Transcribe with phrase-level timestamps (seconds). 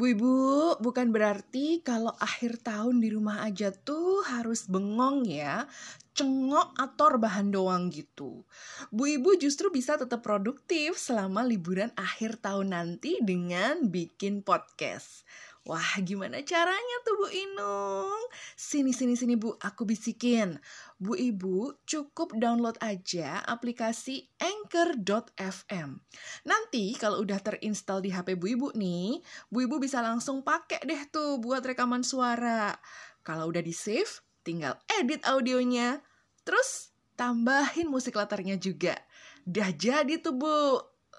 [0.00, 0.32] Bu Ibu,
[0.80, 5.68] bukan berarti kalau akhir tahun di rumah aja tuh harus bengong ya,
[6.16, 8.48] cengok atau rebahan doang gitu.
[8.88, 15.28] Bu Ibu justru bisa tetap produktif selama liburan akhir tahun nanti dengan bikin podcast.
[15.68, 18.22] Wah, gimana caranya tuh Bu Inung?
[18.56, 20.56] Sini, sini, sini Bu, aku bisikin.
[20.96, 26.00] Bu Ibu cukup download aja aplikasi Anchor.fm.
[26.48, 29.20] Nanti kalau udah terinstall di HP Bu Ibu nih,
[29.52, 32.72] Bu Ibu bisa langsung pakai deh tuh buat rekaman suara.
[33.20, 36.00] Kalau udah di save, tinggal edit audionya.
[36.40, 38.96] Terus tambahin musik latarnya juga.
[39.44, 40.60] Dah jadi tuh Bu.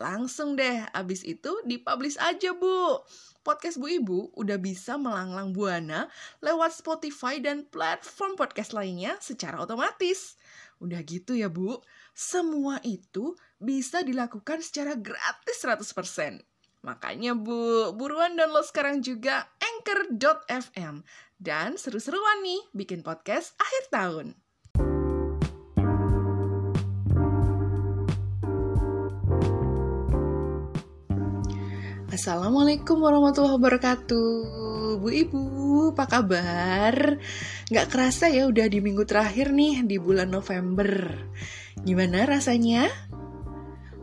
[0.02, 3.06] Langsung deh, abis itu dipublish aja Bu
[3.42, 6.10] podcast Bu Ibu udah bisa melanglang buana
[6.42, 10.38] lewat Spotify dan platform podcast lainnya secara otomatis.
[10.82, 11.78] Udah gitu ya Bu,
[12.18, 16.42] semua itu bisa dilakukan secara gratis 100%.
[16.82, 21.06] Makanya Bu, buruan download sekarang juga anchor.fm.
[21.38, 24.28] Dan seru-seruan nih bikin podcast akhir tahun.
[32.12, 35.00] Assalamualaikum warahmatullahi wabarakatuh.
[35.00, 35.42] Bu Ibu,
[35.96, 37.16] apa kabar?
[37.72, 41.08] Gak kerasa ya udah di minggu terakhir nih di bulan November.
[41.88, 42.92] Gimana rasanya?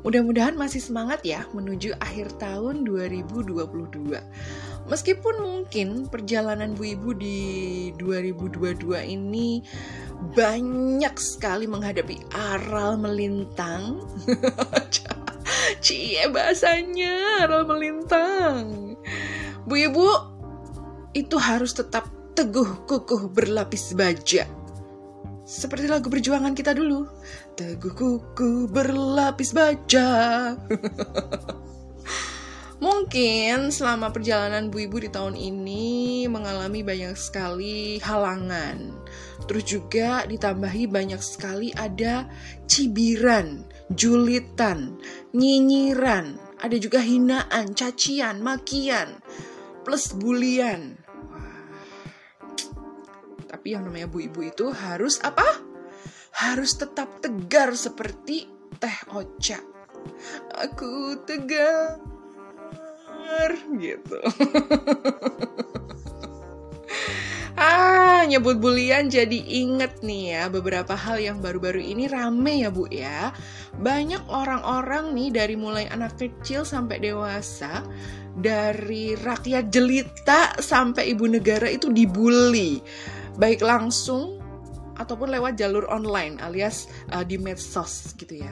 [0.01, 4.17] Mudah-mudahan masih semangat ya menuju akhir tahun 2022
[4.89, 7.41] Meskipun mungkin perjalanan Bu Ibu di
[8.01, 9.61] 2022 ini
[10.33, 14.01] banyak sekali menghadapi aral melintang
[15.79, 18.97] Cie bahasanya rel melintang.
[19.69, 20.09] Bu ibu
[21.15, 24.47] itu harus tetap teguh kukuh berlapis baja.
[25.49, 27.09] Seperti lagu perjuangan kita dulu.
[27.57, 30.09] Teguh kukuh berlapis baja.
[32.79, 38.95] Mungkin selama perjalanan Bu Ibu di tahun ini mengalami banyak sekali halangan.
[39.51, 42.31] Terus juga ditambahi banyak sekali ada
[42.71, 45.01] cibiran, julitan,
[45.33, 49.23] nyinyiran, ada juga hinaan, cacian, makian,
[49.85, 50.99] plus bulian.
[53.49, 55.47] Tapi yang namanya Bu Ibu itu harus apa?
[56.37, 58.47] Harus tetap tegar seperti
[58.79, 59.59] teh oca.
[60.63, 61.99] Aku tegar
[63.77, 64.19] gitu.
[68.29, 73.33] nyebut bulian jadi inget nih ya beberapa hal yang baru-baru ini rame ya Bu ya.
[73.81, 77.83] Banyak orang-orang nih dari mulai anak kecil sampai dewasa,
[78.37, 82.85] dari rakyat jelita sampai ibu negara itu dibully.
[83.41, 84.39] Baik langsung
[84.99, 88.51] ataupun lewat jalur online alias uh, di medsos gitu ya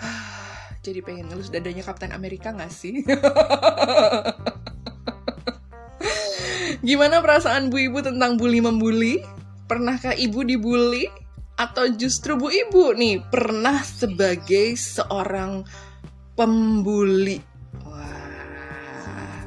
[0.86, 3.02] jadi pengen ngelus dadanya Kapten Amerika gak sih?
[6.80, 9.20] Gimana perasaan Bu Ibu tentang bully membuli?
[9.68, 11.04] Pernahkah Ibu dibully?
[11.60, 15.60] Atau justru Bu Ibu nih pernah sebagai seorang
[16.32, 17.36] pembuli?
[17.84, 19.44] Wah.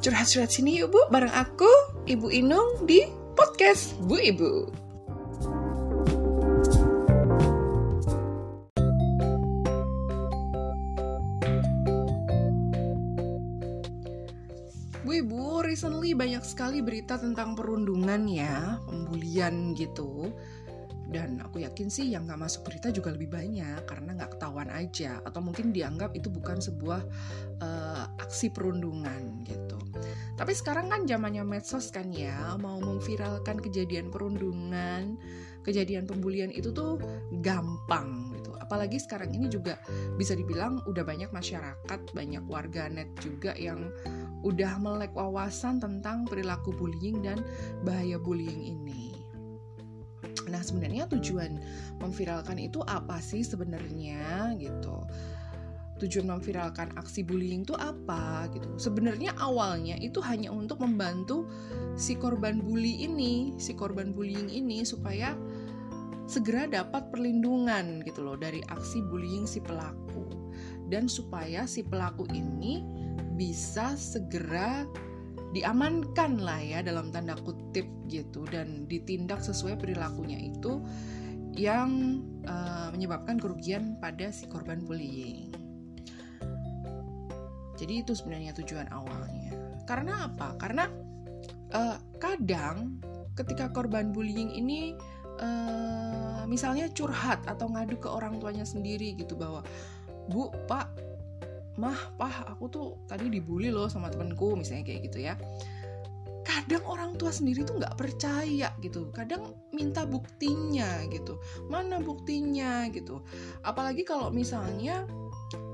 [0.00, 1.68] Curhat-curhat sini yuk Bu, bareng aku,
[2.08, 3.04] Ibu Inung di
[3.36, 4.52] podcast Bu Ibu.
[15.76, 20.32] Recently banyak sekali berita tentang perundungan ya, pembulian gitu.
[21.04, 25.20] Dan aku yakin sih yang nggak masuk berita juga lebih banyak karena nggak ketahuan aja
[25.20, 27.04] atau mungkin dianggap itu bukan sebuah
[27.60, 29.76] uh, aksi perundungan gitu.
[30.40, 35.20] Tapi sekarang kan zamannya medsos kan ya, mau memviralkan kejadian perundungan,
[35.66, 37.02] kejadian pembulian itu tuh
[37.42, 38.54] gampang gitu.
[38.62, 39.82] Apalagi sekarang ini juga
[40.14, 43.90] bisa dibilang udah banyak masyarakat, banyak warga net juga yang
[44.46, 47.42] udah melek wawasan tentang perilaku bullying dan
[47.82, 49.16] bahaya bullying ini.
[50.46, 51.58] Nah, sebenarnya tujuan
[51.98, 55.02] memviralkan itu apa sih sebenarnya gitu?
[55.96, 58.68] Tujuan memviralkan aksi bullying itu apa gitu?
[58.78, 61.48] Sebenarnya awalnya itu hanya untuk membantu
[61.96, 65.34] si korban bully ini, si korban bullying ini supaya
[66.26, 70.26] segera dapat perlindungan gitu loh dari aksi bullying si pelaku
[70.90, 72.82] dan supaya si pelaku ini
[73.38, 74.86] bisa segera
[75.54, 80.82] diamankan lah ya dalam tanda kutip gitu dan ditindak sesuai perilakunya itu
[81.56, 85.48] yang uh, menyebabkan kerugian pada si korban bullying.
[87.80, 89.56] Jadi itu sebenarnya tujuan awalnya.
[89.88, 90.56] Karena apa?
[90.60, 90.84] Karena
[91.72, 93.00] uh, kadang
[93.36, 94.96] ketika korban bullying ini
[95.40, 99.60] uh, misalnya curhat atau ngadu ke orang tuanya sendiri gitu bahwa
[100.26, 100.90] Bu, Pak,
[101.78, 105.34] mah pah aku tuh tadi dibully loh sama temenku misalnya kayak gitu ya.
[106.46, 109.10] Kadang orang tua sendiri tuh nggak percaya gitu.
[109.10, 111.38] Kadang minta buktinya gitu.
[111.70, 113.22] Mana buktinya gitu.
[113.66, 115.06] Apalagi kalau misalnya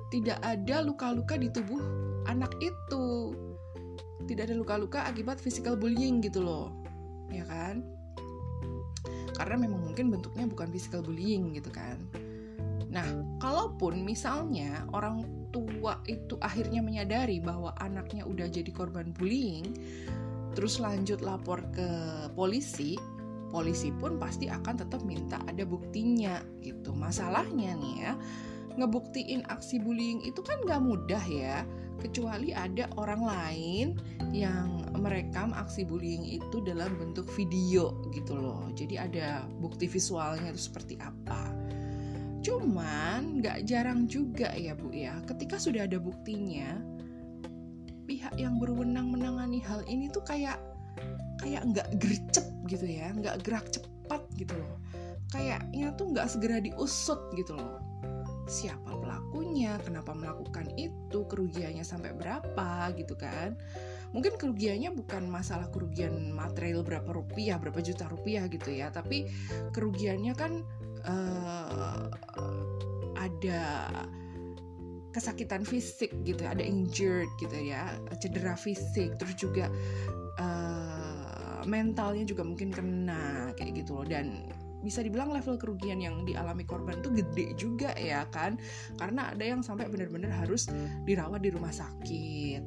[0.09, 1.81] tidak ada luka-luka di tubuh
[2.29, 3.37] anak itu.
[4.29, 6.73] Tidak ada luka-luka akibat physical bullying gitu loh.
[7.32, 8.01] Ya kan
[9.42, 11.98] karena memang mungkin bentuknya bukan physical bullying gitu kan
[12.94, 13.04] nah
[13.42, 19.76] kalaupun misalnya orang tua itu akhirnya menyadari bahwa anaknya udah jadi korban bullying,
[20.56, 21.86] terus lanjut lapor ke
[22.32, 22.96] polisi,
[23.52, 26.96] polisi pun pasti akan tetap minta ada buktinya gitu.
[26.96, 28.12] Masalahnya nih ya,
[28.80, 31.62] ngebuktiin aksi bullying itu kan gak mudah ya,
[32.02, 33.87] kecuali ada orang lain
[34.34, 38.66] yang merekam aksi bullying itu dalam bentuk video gitu loh.
[38.75, 41.54] Jadi ada bukti visualnya itu seperti apa.
[42.43, 46.75] Cuman nggak jarang juga ya Bu ya, ketika sudah ada buktinya,
[48.10, 50.58] pihak yang berwenang menangani hal ini tuh kayak
[51.38, 54.75] kayak nggak gercep gitu ya, nggak gerak cepat gitu loh.
[55.31, 57.91] Kayaknya tuh nggak segera diusut gitu loh.
[58.44, 63.54] Siapa pelakunya, kenapa melakukan itu, kerugiannya sampai berapa gitu kan.
[64.12, 69.30] Mungkin kerugiannya bukan masalah kerugian material berapa rupiah, berapa juta rupiah gitu ya, tapi
[69.72, 70.66] kerugiannya kan
[71.06, 72.10] uh,
[73.16, 73.62] ada
[75.12, 79.68] kesakitan fisik gitu ada injured gitu ya cedera fisik terus juga
[80.40, 84.48] uh, mentalnya juga mungkin kena kayak gitu loh dan
[84.82, 88.58] bisa dibilang level kerugian yang dialami korban tuh gede juga ya kan?
[88.99, 90.69] Karena ada yang sampai benar-benar harus
[91.06, 92.62] dirawat di rumah sakit.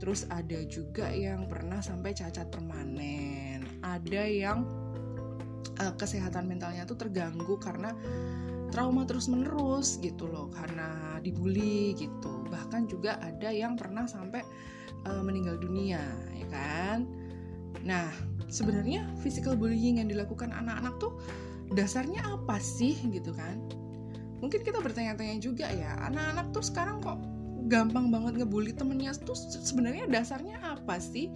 [0.00, 3.68] Terus ada juga yang pernah sampai cacat permanen.
[3.84, 4.64] Ada yang
[5.80, 7.92] uh, kesehatan mentalnya tuh terganggu karena
[8.70, 12.48] trauma terus menerus gitu loh karena dibully gitu.
[12.48, 14.40] Bahkan juga ada yang pernah sampai
[15.04, 16.00] uh, meninggal dunia
[16.32, 17.04] ya kan?
[17.84, 18.08] Nah
[18.50, 21.14] sebenarnya physical bullying yang dilakukan anak-anak tuh
[21.74, 23.58] dasarnya apa sih gitu kan
[24.40, 27.20] mungkin kita bertanya-tanya juga ya anak-anak tuh sekarang kok
[27.68, 31.30] gampang banget ngebully temennya tuh sebenarnya dasarnya apa sih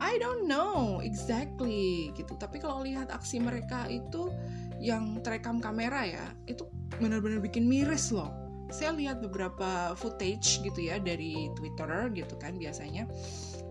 [0.00, 2.32] I don't know exactly gitu.
[2.40, 4.32] Tapi kalau lihat aksi mereka itu
[4.80, 6.64] yang terekam kamera ya, itu
[6.96, 8.32] benar-benar bikin miris loh.
[8.72, 13.04] Saya lihat beberapa footage gitu ya dari Twitter gitu kan biasanya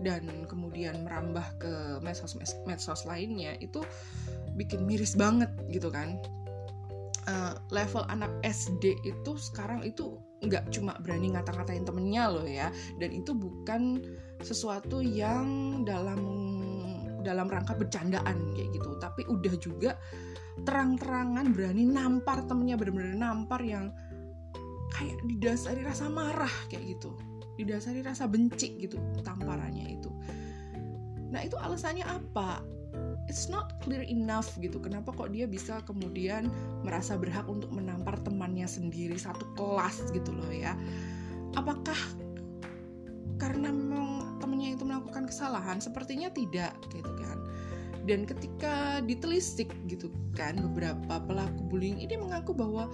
[0.04, 1.72] dan kemudian merambah ke
[2.04, 2.36] medsos
[2.68, 3.80] medsos lainnya itu
[4.60, 6.20] bikin miris banget gitu kan.
[7.28, 12.68] Uh, level anak SD itu sekarang itu nggak cuma berani ngata-ngatain temennya loh ya.
[13.00, 14.04] Dan itu bukan
[14.44, 16.20] sesuatu yang dalam
[17.24, 19.00] dalam rangka bercandaan kayak gitu.
[19.00, 19.96] Tapi udah juga
[20.68, 23.88] terang-terangan berani nampar temennya bener-bener nampar yang
[24.92, 27.16] kayak didasari rasa marah kayak gitu.
[27.56, 30.10] Didasari rasa benci gitu tamparannya itu.
[31.30, 32.79] Nah itu alasannya apa
[33.30, 34.82] it's not clear enough gitu.
[34.82, 36.50] Kenapa kok dia bisa kemudian
[36.82, 40.74] merasa berhak untuk menampar temannya sendiri satu kelas gitu loh ya?
[41.54, 41.96] Apakah
[43.38, 47.38] karena memang temennya itu melakukan kesalahan sepertinya tidak gitu kan?
[48.10, 52.90] Dan ketika ditelisik gitu kan beberapa pelaku bullying ini mengaku bahwa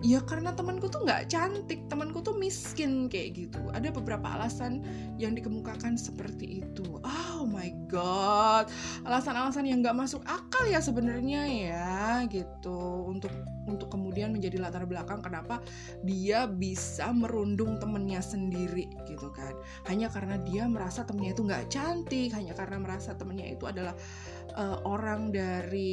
[0.00, 1.86] ya karena temanku tuh nggak cantik.
[1.88, 3.60] Temanku tuh miskin kayak gitu.
[3.72, 4.84] Ada beberapa alasan
[5.20, 7.00] yang dikemukakan seperti itu.
[7.04, 8.68] Oh my god.
[9.04, 13.06] Alasan-alasan yang nggak masuk akal ya sebenarnya ya gitu.
[13.08, 13.32] Untuk
[13.68, 15.62] untuk kemudian menjadi latar belakang kenapa
[16.02, 19.54] dia bisa merundung temennya sendiri gitu kan.
[19.86, 23.94] Hanya karena dia merasa temennya itu nggak cantik hanya karena merasa temennya itu adalah
[24.54, 25.90] uh, orang dari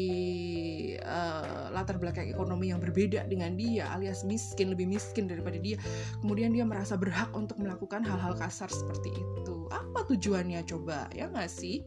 [1.02, 5.78] uh, latar belakang ekonomi yang berbeda dengan dia alias miskin lebih miskin daripada dia.
[6.22, 9.68] Kemudian dia merasa berhak untuk melakukan hal-hal kasar seperti itu.
[9.70, 11.10] Apa tujuannya coba?
[11.14, 11.86] Ya nggak sih?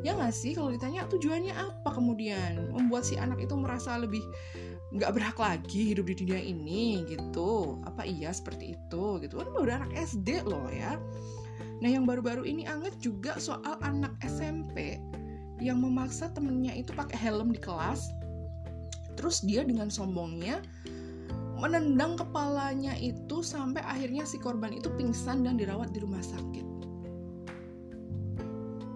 [0.00, 0.56] Ya nggak sih?
[0.56, 2.72] Kalau ditanya tujuannya apa kemudian?
[2.72, 4.22] Membuat si anak itu merasa lebih
[4.90, 7.78] nggak berhak lagi hidup di dunia ini gitu.
[7.86, 9.38] Apa iya seperti itu gitu.
[9.38, 10.98] Kan baru anak SD loh ya.
[11.80, 15.00] Nah yang baru-baru ini anget juga soal anak SMP
[15.60, 18.10] yang memaksa temennya itu pakai helm di kelas.
[19.14, 20.64] Terus dia dengan sombongnya
[21.60, 26.66] menendang kepalanya itu sampai akhirnya si korban itu pingsan dan dirawat di rumah sakit.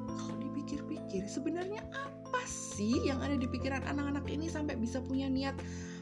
[0.08, 5.52] Kalau dipikir-pikir sebenarnya apa sih yang ada di pikiran anak-anak ini sampai bisa punya niat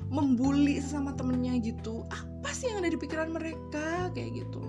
[0.07, 2.07] membuli sama temennya gitu?
[2.15, 4.15] Apa sih yang ada di pikiran mereka?
[4.15, 4.63] Kayak gitu.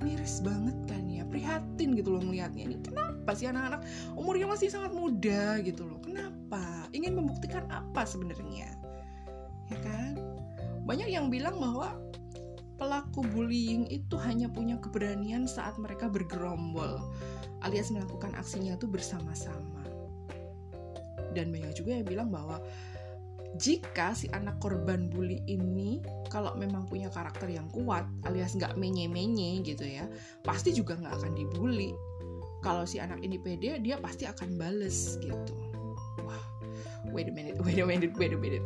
[0.00, 1.01] Miris banget kan
[1.32, 3.80] prihatin gitu loh melihatnya ini kenapa sih anak-anak
[4.12, 5.96] umurnya masih sangat muda gitu loh?
[6.04, 6.86] Kenapa?
[6.92, 8.76] Ingin membuktikan apa sebenarnya?
[9.72, 10.20] Ya kan?
[10.84, 11.96] Banyak yang bilang bahwa
[12.76, 17.00] pelaku bullying itu hanya punya keberanian saat mereka bergerombol
[17.62, 19.86] alias melakukan aksinya itu bersama-sama.
[21.32, 22.60] Dan banyak juga yang bilang bahwa
[23.60, 26.00] jika si anak korban bully ini
[26.32, 30.08] kalau memang punya karakter yang kuat alias nggak menye-menye gitu ya
[30.40, 31.92] pasti juga nggak akan dibully.
[32.62, 35.54] Kalau si anak ini pede dia pasti akan bales gitu.
[36.24, 36.44] Wah
[37.12, 38.64] wait a minute wait a minute wait a minute.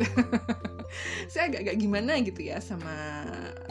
[1.32, 3.26] Saya agak-agak gimana gitu ya sama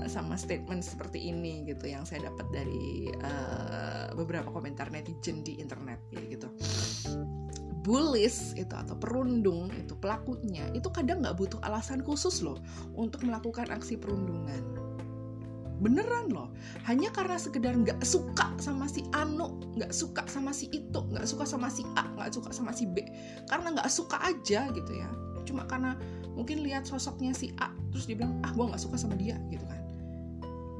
[0.05, 5.97] sama statement seperti ini gitu yang saya dapat dari uh, beberapa komentar netizen di internet
[6.13, 6.51] gitu
[7.85, 12.57] bullies itu atau perundung itu pelakunya itu kadang nggak butuh alasan khusus loh
[12.97, 14.59] untuk melakukan aksi perundungan.
[15.75, 16.49] Beneran loh
[16.89, 21.45] hanya karena sekedar nggak suka sama si Anu nggak suka sama si itu nggak suka
[21.45, 23.05] sama si A nggak suka sama si B.
[23.45, 25.07] Karena nggak suka aja gitu ya
[25.45, 25.93] cuma karena
[26.33, 29.63] mungkin lihat sosoknya si A terus dia bilang ah gue nggak suka sama dia gitu
[29.69, 29.79] kan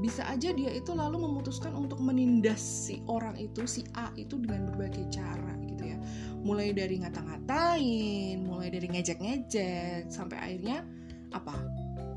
[0.05, 4.69] bisa aja dia itu lalu memutuskan untuk menindas si orang itu si A itu dengan
[4.69, 5.97] berbagai cara gitu ya.
[6.45, 10.85] Mulai dari ngata-ngatain mulai dari ngejek-ngejek sampai akhirnya
[11.33, 11.57] apa?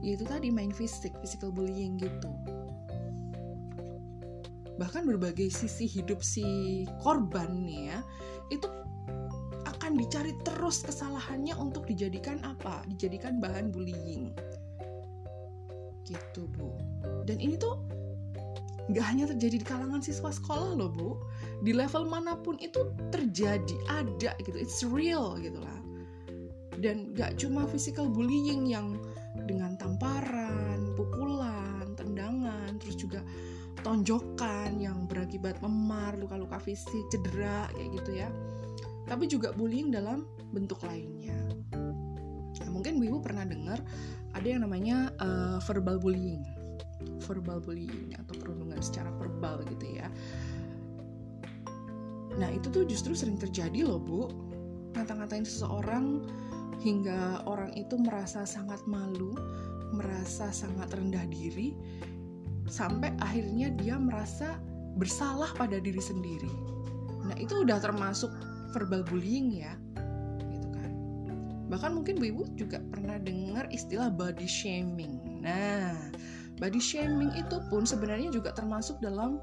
[0.04, 2.28] Ya itu tadi main fisik physical bullying gitu.
[4.76, 7.99] Bahkan berbagai sisi hidup si korban nih ya
[8.52, 8.68] itu
[9.64, 12.85] akan dicari terus kesalahannya untuk dijadikan apa?
[12.85, 14.37] Dijadikan bahan bullying
[16.09, 16.73] gitu bu
[17.29, 17.77] dan ini tuh
[18.88, 21.11] nggak hanya terjadi di kalangan siswa sekolah loh bu
[21.61, 25.79] di level mana pun itu terjadi ada gitu it's real gitu lah
[26.79, 28.95] dan gak cuma physical bullying yang
[29.47, 33.23] dengan tamparan, pukulan, tendangan, terus juga
[33.83, 38.29] tonjokan yang berakibat memar, luka-luka fisik, cedera kayak gitu ya.
[39.07, 41.38] Tapi juga bullying dalam bentuk lainnya.
[42.59, 43.79] Nah, mungkin ibu pernah dengar
[44.37, 46.44] ada yang namanya uh, verbal bullying,
[47.25, 50.08] verbal bullying atau perundungan secara verbal gitu ya.
[52.38, 54.28] Nah itu tuh justru sering terjadi loh bu.
[54.94, 56.26] Ngata-ngatain seseorang
[56.82, 59.35] hingga orang itu merasa sangat malu
[59.88, 61.75] Merasa sangat rendah diri
[62.68, 64.61] Sampai akhirnya dia merasa
[65.00, 66.52] bersalah pada diri sendiri.
[67.25, 68.28] Nah itu udah termasuk
[68.76, 69.73] verbal bullying ya
[71.69, 75.21] Bahkan mungkin bu ibu juga pernah dengar istilah body shaming.
[75.45, 75.95] Nah
[76.59, 79.39] body shaming itu pun sebenarnya juga termasuk dalam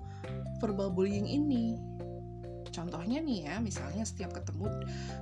[0.59, 1.77] verbal bullying ini.
[2.73, 4.67] Contohnya nih ya misalnya setiap ketemu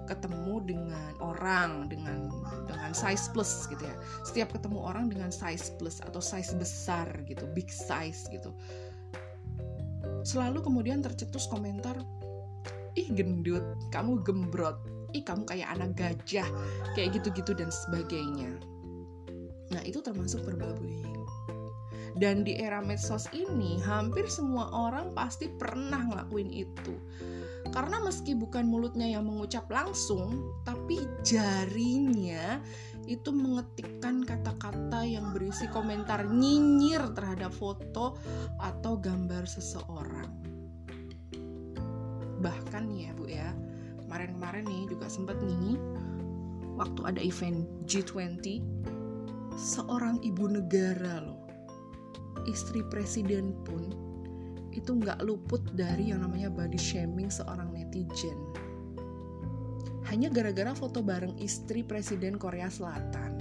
[0.10, 2.32] ketemu dengan orang dengan
[2.66, 3.96] dengan size plus gitu ya.
[4.26, 8.50] Setiap ketemu orang dengan size plus atau size besar gitu big size gitu.
[10.24, 12.00] Selalu kemudian tercetus komentar
[12.98, 14.78] ih gendut kamu gembrot
[15.13, 16.48] ih kamu kayak anak gajah
[16.98, 18.51] kayak gitu-gitu dan sebagainya.
[19.72, 20.74] Nah itu termasuk verbal
[22.13, 26.93] dan di era medsos ini hampir semua orang pasti pernah ngelakuin itu.
[27.74, 32.62] Karena meski bukan mulutnya yang mengucap langsung, tapi jarinya
[33.10, 38.13] itu mengetikkan kata-kata yang berisi komentar nyinyir terhadap foto
[38.62, 40.29] atau gambar seseorang.
[42.46, 43.50] Bahkan ya Bu ya,
[44.13, 45.74] kemarin-kemarin nih juga sempat nih
[46.77, 48.62] waktu ada event G20
[49.58, 51.41] seorang ibu negara loh
[52.46, 53.89] istri presiden pun
[54.70, 58.38] itu nggak luput dari yang namanya body shaming seorang netizen.
[60.10, 63.38] Hanya gara-gara foto bareng istri Presiden Korea Selatan.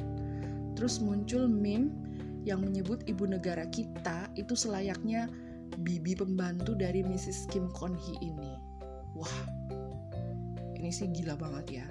[0.77, 1.89] Terus muncul meme
[2.45, 5.29] yang menyebut ibu negara kita itu selayaknya
[5.81, 7.49] bibi pembantu dari Mrs.
[7.49, 8.53] Kim Kon Hee ini.
[9.17, 9.52] Wah,
[10.93, 11.87] sih gila banget ya.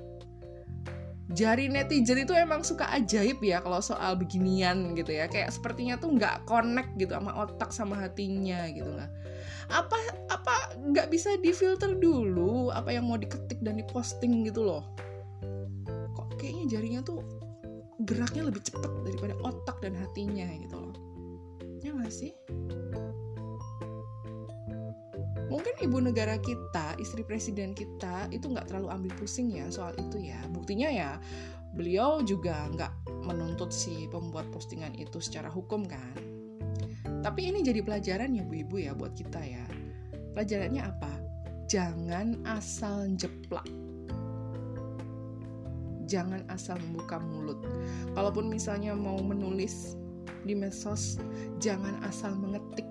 [1.31, 5.25] Jari netizen itu emang suka ajaib ya kalau soal beginian gitu ya.
[5.27, 9.12] Kayak sepertinya tuh nggak connect gitu sama otak sama hatinya gitu nggak
[9.72, 10.55] apa apa
[10.91, 14.84] nggak bisa difilter dulu apa yang mau diketik dan diposting gitu loh
[16.12, 17.24] kok kayaknya jarinya tuh
[18.03, 20.96] geraknya lebih cepet daripada otak dan hatinya gitu loh
[21.79, 22.36] ya nggak sih
[25.51, 30.31] mungkin ibu negara kita istri presiden kita itu nggak terlalu ambil pusing ya soal itu
[30.31, 31.20] ya buktinya ya
[31.75, 36.15] beliau juga nggak menuntut si pembuat postingan itu secara hukum kan
[37.22, 39.62] tapi ini jadi pelajaran ya bu ibu ya buat kita ya.
[40.34, 41.13] Pelajarannya apa?
[41.70, 43.70] Jangan asal jeplak.
[46.10, 47.62] Jangan asal membuka mulut.
[48.17, 49.96] Kalaupun misalnya mau menulis
[50.43, 51.22] di medsos,
[51.62, 52.90] jangan asal mengetik.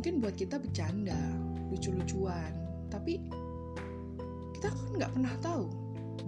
[0.00, 1.20] Mungkin buat kita bercanda,
[1.68, 2.56] lucu-lucuan,
[2.88, 3.20] tapi
[4.56, 5.68] kita kan nggak pernah tahu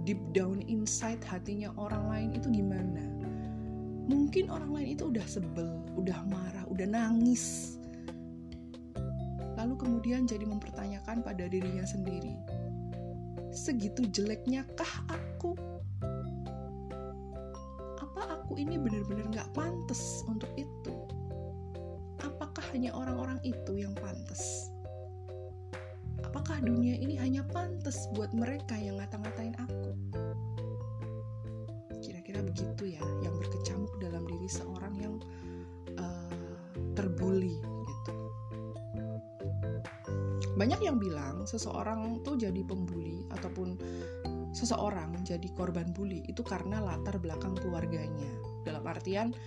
[0.05, 3.01] deep down inside hatinya orang lain itu gimana.
[4.05, 7.81] Mungkin orang lain itu udah sebel udah marah udah nangis.
[9.57, 12.37] Lalu kemudian jadi mempertanyakan pada dirinya sendiri
[13.49, 15.57] segitu jeleknya kah aku?
[17.97, 21.02] Apa aku ini benar-benar gak pantas untuk itu
[22.73, 24.73] hanya orang-orang itu yang pantas
[26.33, 29.93] apakah dunia ini hanya pantas buat mereka yang ngata-ngatain aku?
[32.01, 35.21] Kira-kira begitu ya, yang berkecamuk dalam diri seorang yang
[36.01, 36.33] uh,
[36.97, 38.13] terbuli gitu.
[40.57, 43.77] Banyak yang bilang seseorang tuh jadi pembuli ataupun
[44.57, 48.33] seseorang jadi korban bully itu karena latar belakang keluarganya.
[48.65, 49.37] Dalam artian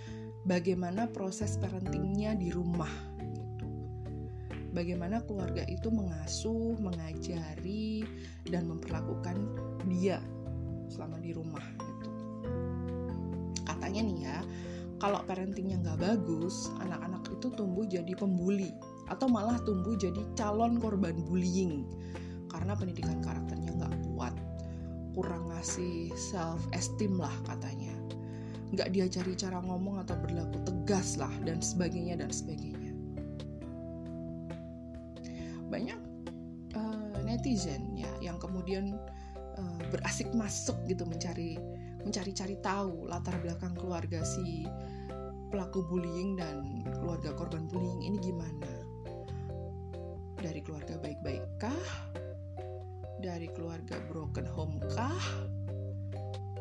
[0.47, 3.16] bagaimana proses parentingnya di rumah
[4.77, 8.05] bagaimana keluarga itu mengasuh, mengajari,
[8.45, 9.33] dan memperlakukan
[9.89, 10.21] dia
[10.85, 12.09] selama di rumah gitu.
[13.65, 14.37] Katanya nih ya,
[15.01, 18.69] kalau parentingnya nggak bagus, anak-anak itu tumbuh jadi pembuli
[19.09, 21.89] atau malah tumbuh jadi calon korban bullying
[22.53, 24.33] karena pendidikan karakternya nggak kuat,
[25.17, 27.97] kurang ngasih self esteem lah katanya,
[28.77, 32.76] nggak diajari cara ngomong atau berlaku tegas lah dan sebagainya dan sebagainya
[35.67, 35.99] banyak
[36.75, 38.95] uh, netizen ya yang kemudian
[39.59, 41.59] uh, berasik masuk gitu mencari
[42.07, 44.63] mencari-cari tahu latar belakang keluarga si
[45.47, 48.71] pelaku bullying dan keluarga korban bullying ini gimana.
[50.37, 51.83] Dari keluarga baik-baik kah?
[53.19, 55.23] Dari keluarga broken home kah?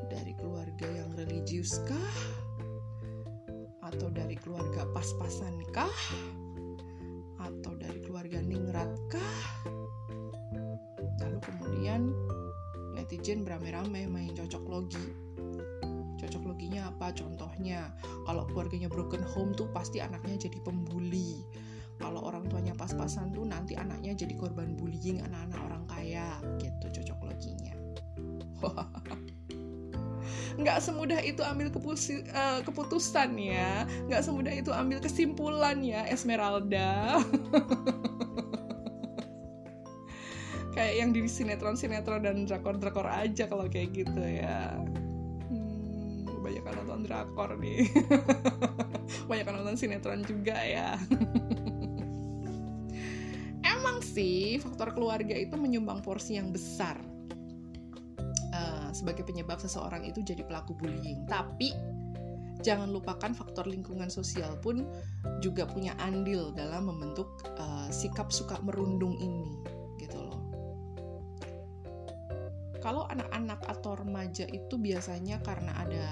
[0.08, 2.14] Dari keluarga yang religius kah?
[3.84, 5.92] Atau dari keluarga pas-pasan kah
[7.46, 9.42] atau dari keluarga ningrat kah?
[11.22, 12.10] Lalu kemudian
[12.98, 15.06] netizen beramai-ramai main cocok logi.
[16.16, 17.14] Cocok loginya apa?
[17.14, 17.94] Contohnya,
[18.26, 21.44] kalau keluarganya broken home tuh pasti anaknya jadi pembuli.
[21.96, 26.28] Kalau orang tuanya pas-pasan tuh nanti anaknya jadi korban bullying anak-anak orang kaya
[26.60, 27.74] gitu cocok loginya.
[30.56, 33.84] nggak semudah itu ambil kepusi, uh, keputusan ya.
[34.08, 37.20] Nggak semudah itu ambil kesimpulan ya Esmeralda.
[40.76, 44.76] Kayak yang di sinetron sinetron dan drakor drakor aja kalau kayak gitu ya.
[45.48, 47.88] Hmm, banyak nonton drakor nih.
[49.30, 51.00] Banyak nonton sinetron juga ya.
[53.72, 57.00] Emang sih faktor keluarga itu menyumbang porsi yang besar
[58.96, 61.28] sebagai penyebab seseorang itu jadi pelaku bullying.
[61.28, 61.76] Tapi
[62.64, 64.88] jangan lupakan faktor lingkungan sosial pun
[65.44, 69.60] juga punya andil dalam membentuk uh, sikap suka merundung ini,
[70.00, 70.40] gitu loh.
[72.80, 76.08] Kalau anak-anak atau remaja itu biasanya karena ada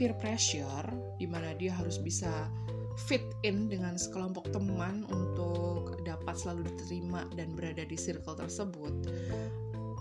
[0.00, 0.88] peer pressure,
[1.20, 2.48] di mana dia harus bisa
[2.94, 8.94] fit in dengan sekelompok teman untuk dapat selalu diterima dan berada di circle tersebut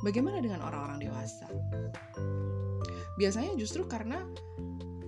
[0.04, 1.48] Bagaimana dengan orang-orang dewasa?
[3.16, 4.20] Biasanya justru karena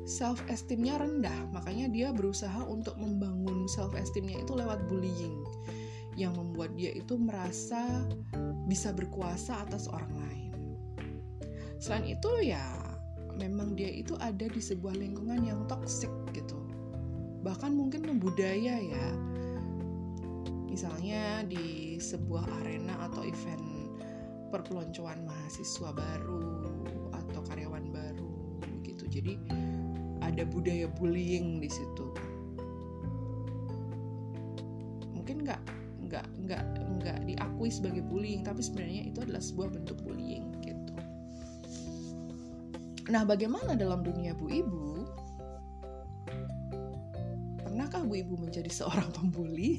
[0.08, 5.44] self esteemnya rendah, makanya dia berusaha untuk membangun self esteemnya itu lewat bullying
[6.16, 8.08] yang membuat dia itu merasa
[8.72, 10.54] bisa berkuasa atas orang lain.
[11.76, 12.64] Selain itu ya
[13.36, 16.56] memang dia itu ada di sebuah lingkungan yang toksik gitu.
[17.44, 19.08] Bahkan mungkin membudaya ya.
[20.72, 23.65] Misalnya di sebuah arena atau event
[24.50, 26.66] perpeloncoan mahasiswa baru
[27.14, 28.34] atau karyawan baru
[28.86, 29.06] gitu.
[29.10, 29.40] Jadi
[30.22, 32.08] ada budaya bullying di situ.
[35.14, 35.62] Mungkin nggak
[36.06, 36.64] nggak nggak
[37.02, 40.94] nggak diakui sebagai bullying tapi sebenarnya itu adalah sebuah bentuk bullying gitu.
[43.10, 44.86] Nah bagaimana dalam dunia bu ibu?
[47.62, 49.78] Pernahkah bu ibu menjadi seorang pembuli?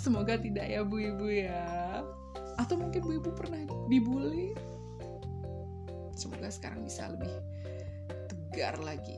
[0.00, 1.81] Semoga tidak ya bu ibu ya
[2.58, 4.52] atau mungkin bu ibu pernah dibully?
[6.12, 7.32] Semoga sekarang bisa lebih
[8.28, 9.16] tegar lagi.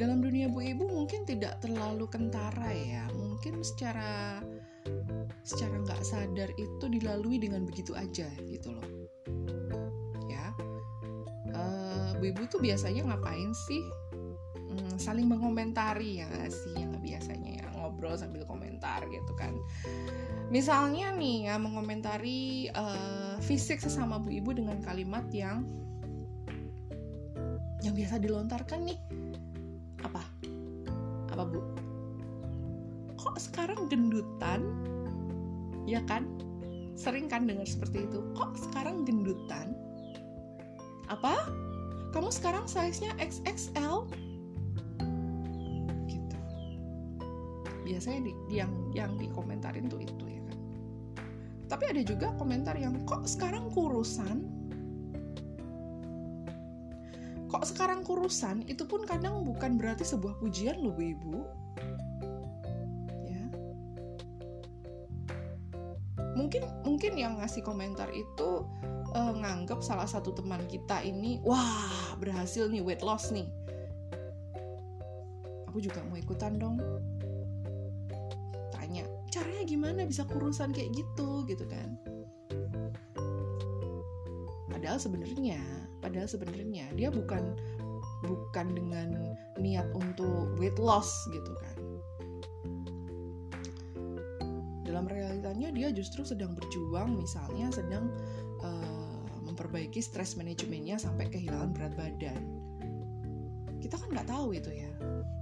[0.00, 3.04] Dalam dunia bu ibu mungkin tidak terlalu kentara ya.
[3.12, 4.40] Mungkin secara
[5.44, 8.88] secara nggak sadar itu dilalui dengan begitu aja gitu loh.
[10.26, 10.56] Ya.
[11.52, 13.84] Uh, bu ibu tuh biasanya ngapain sih
[14.96, 16.76] saling mengomentari ya sih?
[16.76, 19.56] Yang biasanya ya ngobrol sambil komentar gitu kan.
[20.52, 25.64] Misalnya nih ya mengomentari uh, fisik sesama bu ibu dengan kalimat yang
[27.80, 28.98] yang biasa dilontarkan nih.
[30.04, 30.22] Apa?
[31.32, 31.60] Apa bu?
[33.16, 34.60] Kok sekarang gendutan?
[35.88, 36.28] Ya kan?
[36.96, 38.20] Sering kan dengar seperti itu.
[38.36, 39.72] Kok sekarang gendutan?
[41.08, 41.48] Apa?
[42.10, 44.10] Kamu sekarang size-nya XXL
[47.90, 50.58] biasanya di, yang yang dikomentarin tuh itu ya kan?
[51.66, 54.46] Tapi ada juga komentar yang kok sekarang kurusan?
[57.50, 58.62] Kok sekarang kurusan?
[58.70, 61.36] Itu pun kadang bukan berarti sebuah pujian loh bu ibu.
[63.26, 63.44] Ya.
[66.38, 68.62] Mungkin mungkin yang ngasih komentar itu
[69.18, 73.50] uh, nganggap salah satu teman kita ini wah berhasil nih weight loss nih.
[75.70, 76.78] Aku juga mau ikutan dong
[79.70, 81.94] gimana bisa kurusan kayak gitu gitu kan.
[84.66, 85.62] Padahal sebenarnya
[86.02, 87.54] padahal sebenarnya dia bukan
[88.26, 91.76] bukan dengan niat untuk weight loss gitu kan.
[94.82, 98.10] Dalam realitanya dia justru sedang berjuang misalnya sedang
[98.66, 102.42] uh, memperbaiki stres manajemennya sampai kehilangan berat badan.
[103.78, 105.39] Kita kan nggak tahu itu ya ya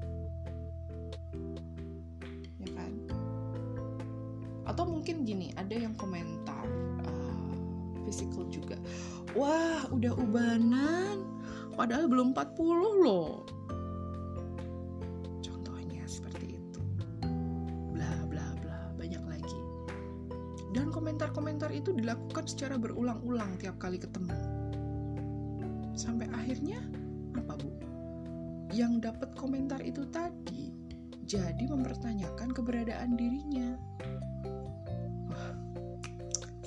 [4.69, 6.65] atau mungkin gini ada yang komentar
[7.09, 7.53] uh,
[8.05, 8.77] physical juga
[9.33, 11.25] wah udah ubanan
[11.75, 13.49] padahal belum 40 loh
[21.09, 24.39] komentar-komentar itu dilakukan secara berulang-ulang tiap kali ketemu.
[25.99, 26.79] Sampai akhirnya
[27.35, 27.71] apa bu?
[28.71, 30.71] Yang dapat komentar itu tadi
[31.27, 33.75] jadi mempertanyakan keberadaan dirinya.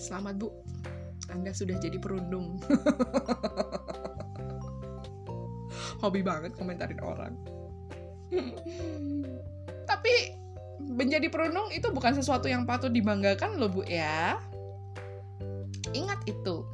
[0.02, 0.50] Selamat bu,
[1.30, 2.58] Anda sudah jadi perundung.
[6.02, 7.38] Hobi banget komentarin orang.
[9.86, 10.14] Tapi
[10.82, 14.42] menjadi perundung itu bukan sesuatu yang patut dibanggakan loh Bu ya.
[15.94, 16.66] Ingat itu.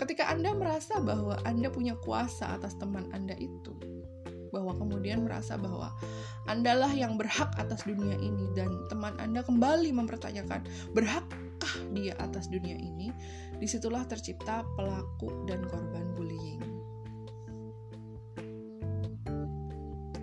[0.00, 3.76] Ketika Anda merasa bahwa Anda punya kuasa atas teman Anda itu,
[4.48, 5.92] bahwa kemudian merasa bahwa
[6.48, 10.64] Andalah yang berhak atas dunia ini dan teman Anda kembali mempertanyakan,
[10.96, 11.43] berhakkah
[11.94, 13.14] dia atas dunia ini?
[13.56, 16.60] Di situlah tercipta pelaku dan korban bullying.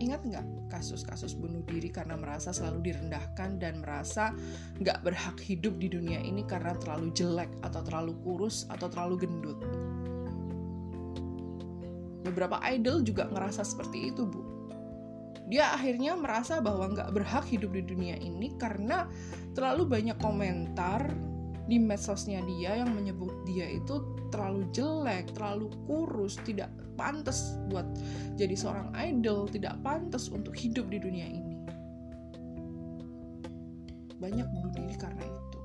[0.01, 4.33] Ingat nggak kasus-kasus bunuh diri karena merasa selalu direndahkan dan merasa
[4.81, 9.59] nggak berhak hidup di dunia ini karena terlalu jelek atau terlalu kurus atau terlalu gendut.
[12.25, 14.41] Beberapa idol juga ngerasa seperti itu, Bu.
[15.51, 19.05] Dia akhirnya merasa bahwa nggak berhak hidup di dunia ini karena
[19.51, 21.11] terlalu banyak komentar
[21.71, 26.67] di medsosnya dia yang menyebut dia itu terlalu jelek, terlalu kurus, tidak
[26.99, 27.87] pantas buat
[28.35, 31.55] jadi seorang idol, tidak pantas untuk hidup di dunia ini.
[34.19, 35.59] Banyak bunuh diri karena itu.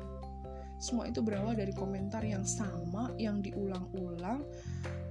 [0.79, 4.47] Semua itu berawal dari komentar yang sama yang diulang-ulang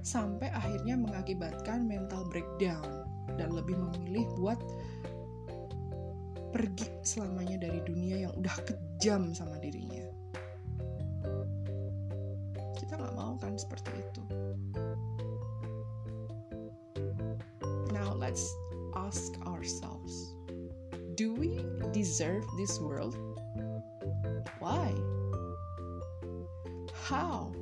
[0.00, 3.04] sampai akhirnya mengakibatkan mental breakdown
[3.36, 4.56] dan lebih memilih buat
[6.56, 10.05] pergi selamanya dari dunia yang udah kejam sama dirinya.
[13.40, 14.22] Kan seperti itu.
[17.92, 18.44] Now let's
[18.96, 20.34] ask ourselves,
[21.16, 23.16] do we deserve this world?
[24.60, 24.92] Why?
[27.06, 27.54] How?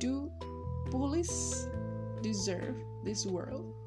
[0.00, 0.32] Do
[0.90, 1.68] police
[2.22, 3.79] deserve this world?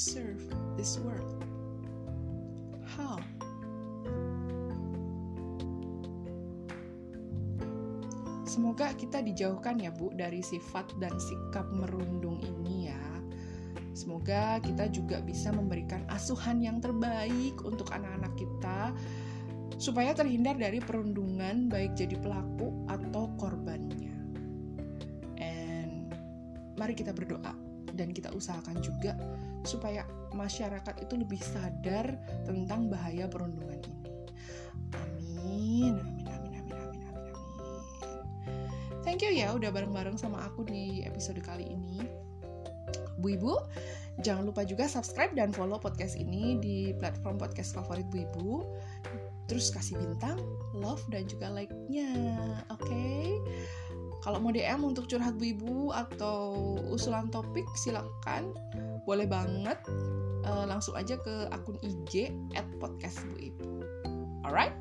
[0.00, 0.40] Deserve
[0.80, 1.44] this world?
[2.88, 3.20] How?
[8.48, 13.04] Semoga kita dijauhkan ya Bu dari sifat dan sikap merundung ini ya.
[13.92, 18.96] Semoga kita juga bisa memberikan asuhan yang terbaik untuk anak-anak kita
[19.76, 24.16] supaya terhindar dari perundungan baik jadi pelaku atau korbannya.
[25.36, 26.08] And
[26.80, 27.52] mari kita berdoa
[27.92, 29.12] dan kita usahakan juga
[29.64, 34.10] supaya masyarakat itu lebih sadar tentang bahaya perundungan ini.
[34.94, 35.94] Amin.
[36.00, 37.36] Amin amin amin amin amin amin.
[39.02, 42.04] Thank you ya udah bareng-bareng sama aku di episode kali ini.
[43.20, 43.52] Bu Ibu,
[44.24, 48.52] jangan lupa juga subscribe dan follow podcast ini di platform podcast favorit Bu Ibu.
[49.50, 50.38] Terus kasih bintang,
[50.72, 52.08] love dan juga like-nya.
[52.70, 52.86] Oke.
[52.86, 53.26] Okay?
[54.20, 58.52] Kalau mau DM untuk curhat Bu Ibu atau usulan topik silakan
[59.08, 59.80] boleh banget
[60.44, 63.70] uh, langsung aja ke akun IG at podcast Bu Ibu.
[64.44, 64.72] Alright,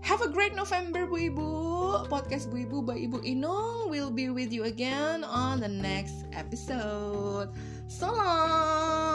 [0.00, 1.50] Have a great November Bu Ibu.
[2.06, 7.50] Podcast Bu Ibu by Ibu Inung will be with you again on the next episode.
[7.90, 9.07] So long.